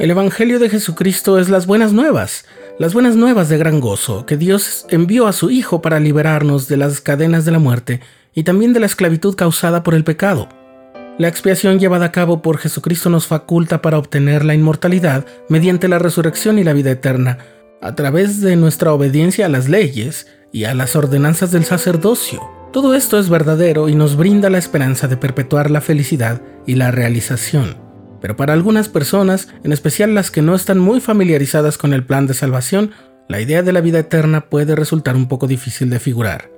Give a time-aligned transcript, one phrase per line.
[0.00, 2.46] El Evangelio de Jesucristo es las buenas nuevas,
[2.78, 6.78] las buenas nuevas de gran gozo, que Dios envió a su Hijo para liberarnos de
[6.78, 8.00] las cadenas de la muerte
[8.34, 10.48] y también de la esclavitud causada por el pecado.
[11.18, 15.98] La expiación llevada a cabo por Jesucristo nos faculta para obtener la inmortalidad mediante la
[15.98, 17.36] resurrección y la vida eterna,
[17.82, 22.40] a través de nuestra obediencia a las leyes y a las ordenanzas del sacerdocio.
[22.72, 26.90] Todo esto es verdadero y nos brinda la esperanza de perpetuar la felicidad y la
[26.90, 27.76] realización.
[28.20, 32.26] Pero para algunas personas, en especial las que no están muy familiarizadas con el plan
[32.26, 32.92] de salvación,
[33.28, 36.50] la idea de la vida eterna puede resultar un poco difícil de figurar.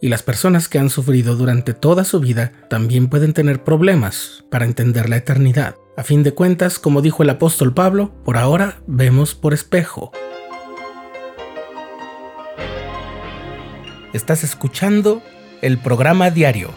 [0.00, 4.64] Y las personas que han sufrido durante toda su vida también pueden tener problemas para
[4.64, 5.74] entender la eternidad.
[5.96, 10.12] A fin de cuentas, como dijo el apóstol Pablo, por ahora vemos por espejo.
[14.12, 15.22] Estás escuchando
[15.60, 16.70] el programa diario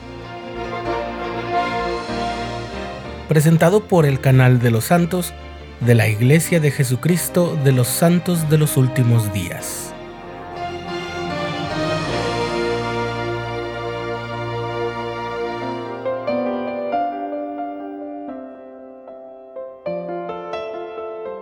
[3.32, 5.32] presentado por el canal de los santos
[5.80, 9.94] de la Iglesia de Jesucristo de los Santos de los Últimos Días.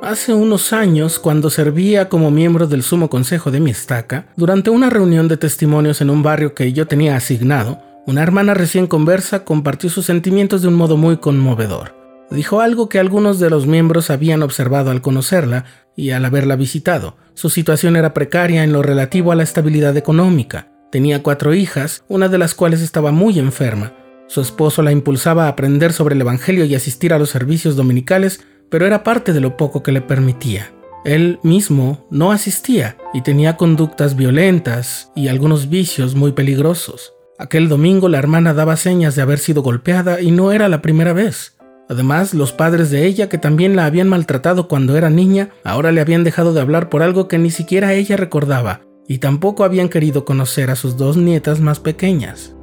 [0.03, 4.91] Hace unos años, cuando servía como miembro del Sumo Consejo de mi estaca, durante una
[4.91, 9.87] reunión de testimonios en un barrio que yo tenía asignado, una hermana recién conversa compartió
[9.87, 11.95] sus sentimientos de un modo muy conmovedor.
[12.31, 15.65] Dijo algo que algunos de los miembros habían observado al conocerla
[15.95, 17.17] y al haberla visitado.
[17.35, 20.71] Su situación era precaria en lo relativo a la estabilidad económica.
[20.91, 23.93] Tenía cuatro hijas, una de las cuales estaba muy enferma.
[24.25, 28.43] Su esposo la impulsaba a aprender sobre el Evangelio y asistir a los servicios dominicales,
[28.71, 30.71] pero era parte de lo poco que le permitía.
[31.05, 37.13] Él mismo no asistía y tenía conductas violentas y algunos vicios muy peligrosos.
[37.39, 41.13] Aquel domingo la hermana daba señas de haber sido golpeada y no era la primera
[41.13, 41.55] vez.
[41.87, 46.01] Además, los padres de ella, que también la habían maltratado cuando era niña, ahora le
[46.01, 50.25] habían dejado de hablar por algo que ni siquiera ella recordaba, y tampoco habían querido
[50.25, 52.55] conocer a sus dos nietas más pequeñas.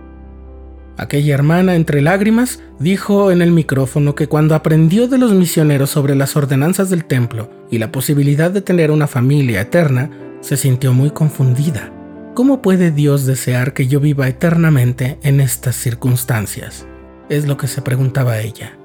[0.98, 6.14] Aquella hermana, entre lágrimas, dijo en el micrófono que cuando aprendió de los misioneros sobre
[6.14, 10.10] las ordenanzas del templo y la posibilidad de tener una familia eterna,
[10.42, 11.95] se sintió muy confundida.
[12.36, 16.86] ¿Cómo puede Dios desear que yo viva eternamente en estas circunstancias?
[17.30, 18.76] Es lo que se preguntaba ella.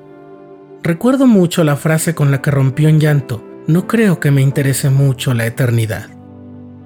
[0.84, 4.90] Recuerdo mucho la frase con la que rompió en llanto, no creo que me interese
[4.90, 6.08] mucho la eternidad.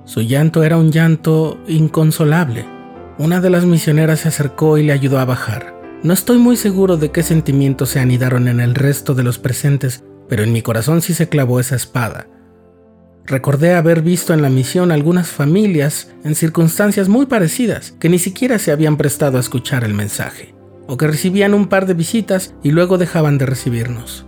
[0.06, 2.66] Su llanto era un llanto inconsolable.
[3.20, 5.80] Una de las misioneras se acercó y le ayudó a bajar.
[6.02, 10.04] No estoy muy seguro de qué sentimientos se anidaron en el resto de los presentes,
[10.28, 12.26] pero en mi corazón sí se clavó esa espada.
[13.28, 18.60] Recordé haber visto en la misión algunas familias en circunstancias muy parecidas que ni siquiera
[18.60, 20.54] se habían prestado a escuchar el mensaje,
[20.86, 24.28] o que recibían un par de visitas y luego dejaban de recibirnos.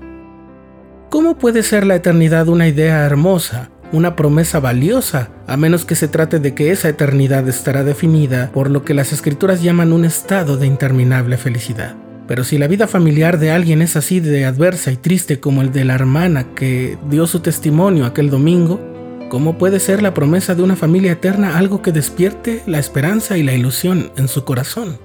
[1.09, 6.07] ¿Cómo puede ser la eternidad una idea hermosa, una promesa valiosa, a menos que se
[6.07, 10.57] trate de que esa eternidad estará definida por lo que las escrituras llaman un estado
[10.57, 11.95] de interminable felicidad?
[12.27, 15.71] Pero si la vida familiar de alguien es así de adversa y triste como el
[15.71, 18.81] de la hermana que dio su testimonio aquel domingo,
[19.29, 23.43] ¿cómo puede ser la promesa de una familia eterna algo que despierte la esperanza y
[23.43, 24.99] la ilusión en su corazón?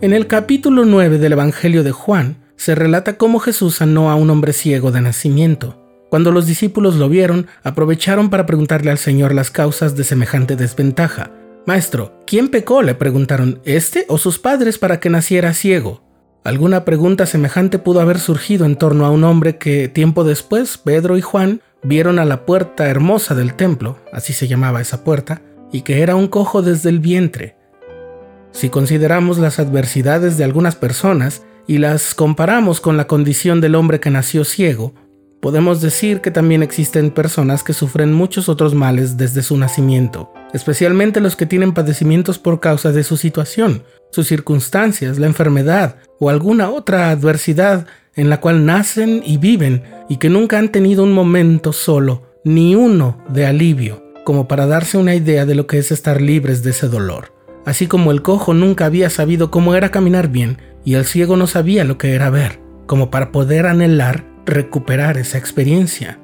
[0.00, 4.30] En el capítulo 9 del Evangelio de Juan se relata cómo Jesús sanó a un
[4.30, 5.84] hombre ciego de nacimiento.
[6.10, 11.30] Cuando los discípulos lo vieron, aprovecharon para preguntarle al Señor las causas de semejante desventaja.
[11.68, 12.80] Maestro, ¿quién pecó?
[12.80, 16.00] le preguntaron, ¿este o sus padres para que naciera ciego?
[16.42, 21.18] Alguna pregunta semejante pudo haber surgido en torno a un hombre que tiempo después Pedro
[21.18, 25.82] y Juan vieron a la puerta hermosa del templo, así se llamaba esa puerta, y
[25.82, 27.58] que era un cojo desde el vientre.
[28.50, 34.00] Si consideramos las adversidades de algunas personas y las comparamos con la condición del hombre
[34.00, 34.94] que nació ciego,
[35.42, 41.20] podemos decir que también existen personas que sufren muchos otros males desde su nacimiento especialmente
[41.20, 46.70] los que tienen padecimientos por causa de su situación, sus circunstancias, la enfermedad o alguna
[46.70, 51.72] otra adversidad en la cual nacen y viven y que nunca han tenido un momento
[51.72, 56.20] solo, ni uno de alivio, como para darse una idea de lo que es estar
[56.20, 57.32] libres de ese dolor.
[57.64, 61.46] Así como el cojo nunca había sabido cómo era caminar bien y el ciego no
[61.46, 66.18] sabía lo que era ver, como para poder anhelar recuperar esa experiencia.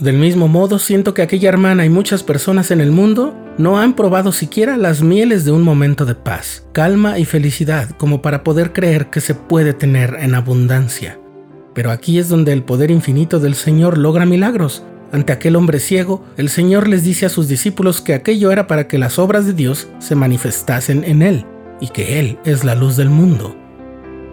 [0.00, 3.94] Del mismo modo, siento que aquella hermana y muchas personas en el mundo no han
[3.94, 8.72] probado siquiera las mieles de un momento de paz, calma y felicidad como para poder
[8.72, 11.20] creer que se puede tener en abundancia.
[11.74, 14.82] Pero aquí es donde el poder infinito del Señor logra milagros.
[15.12, 18.88] Ante aquel hombre ciego, el Señor les dice a sus discípulos que aquello era para
[18.88, 21.46] que las obras de Dios se manifestasen en Él,
[21.80, 23.56] y que Él es la luz del mundo.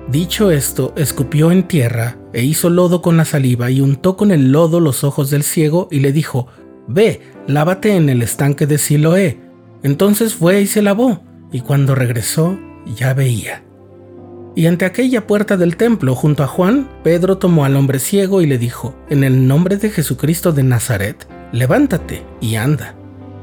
[0.10, 4.52] Dicho esto, escupió en tierra e hizo lodo con la saliva y untó con el
[4.52, 6.48] lodo los ojos del ciego y le dijo,
[6.88, 9.40] Ve, lávate en el estanque de Siloé.
[9.84, 12.58] Entonces fue y se lavó, y cuando regresó
[12.96, 13.64] ya veía.
[14.56, 18.48] Y ante aquella puerta del templo, junto a Juan, Pedro tomó al hombre ciego y
[18.48, 22.96] le dijo, En el nombre de Jesucristo de Nazaret, levántate y anda.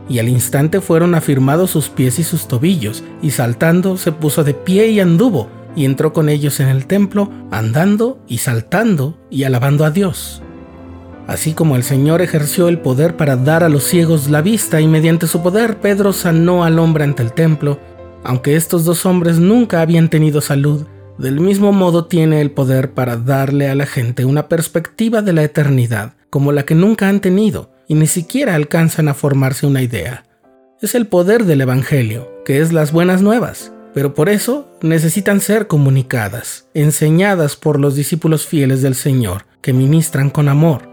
[0.08, 4.52] Y al instante fueron afirmados sus pies y sus tobillos, y saltando se puso de
[4.52, 9.84] pie y anduvo, y entró con ellos en el templo, andando y saltando y alabando
[9.84, 10.42] a Dios.
[11.26, 14.88] Así como el Señor ejerció el poder para dar a los ciegos la vista y
[14.88, 17.78] mediante su poder Pedro sanó al hombre ante el templo,
[18.24, 20.86] aunque estos dos hombres nunca habían tenido salud,
[21.18, 25.42] del mismo modo tiene el poder para darle a la gente una perspectiva de la
[25.42, 30.24] eternidad como la que nunca han tenido y ni siquiera alcanzan a formarse una idea.
[30.80, 35.66] Es el poder del Evangelio, que es las buenas nuevas, pero por eso necesitan ser
[35.66, 40.88] comunicadas, enseñadas por los discípulos fieles del Señor, que ministran con amor.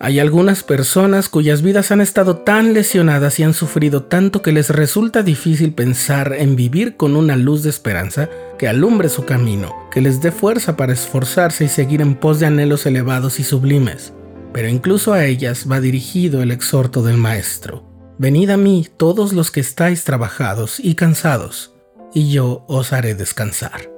[0.00, 4.70] Hay algunas personas cuyas vidas han estado tan lesionadas y han sufrido tanto que les
[4.70, 8.28] resulta difícil pensar en vivir con una luz de esperanza
[8.58, 12.46] que alumbre su camino, que les dé fuerza para esforzarse y seguir en pos de
[12.46, 14.12] anhelos elevados y sublimes.
[14.52, 17.87] Pero incluso a ellas va dirigido el exhorto del Maestro.
[18.18, 21.72] Venid a mí todos los que estáis trabajados y cansados,
[22.12, 23.97] y yo os haré descansar.